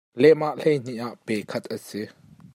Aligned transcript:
Lehhmah 0.21 0.55
hlei 0.61 0.75
hnih 0.83 1.01
ah 1.05 1.15
pe 1.25 1.33
khat 1.49 1.65
a 1.75 1.77
si. 1.87 2.01